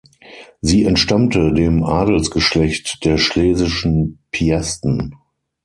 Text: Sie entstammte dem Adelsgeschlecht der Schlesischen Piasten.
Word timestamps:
Sie 0.61 0.85
entstammte 0.85 1.53
dem 1.53 1.83
Adelsgeschlecht 1.83 3.05
der 3.05 3.19
Schlesischen 3.19 4.17
Piasten. 4.31 5.15